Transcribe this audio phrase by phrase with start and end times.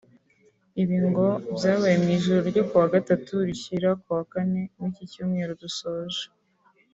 [0.81, 6.23] Ibi byose byabaye mu ijoro ryo kuwa gatatu rishyira kuwa kane w’iki cyumweru dusoje